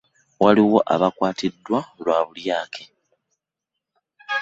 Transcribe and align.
Waliwo 0.43 0.79
abakwatiddwa 0.93 1.79
Iwa 1.99 2.17
bulyake. 2.27 2.83